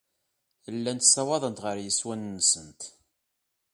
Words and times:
Llant 0.75 1.07
ssawaḍent 1.07 1.63
ɣer 1.65 1.77
yeswan-nsent. 1.79 2.81